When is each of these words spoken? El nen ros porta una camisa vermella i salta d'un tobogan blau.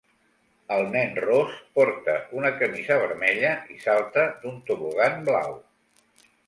El 0.77 0.87
nen 0.95 1.11
ros 1.25 1.59
porta 1.75 2.15
una 2.39 2.53
camisa 2.63 2.99
vermella 3.05 3.53
i 3.75 3.79
salta 3.87 4.27
d'un 4.41 4.61
tobogan 4.71 5.25
blau. 5.31 5.59